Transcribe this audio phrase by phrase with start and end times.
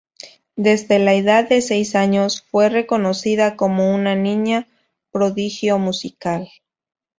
[0.55, 4.67] Desde la edad de seis años, fue reconocida como una niña
[5.11, 6.49] prodigio musical.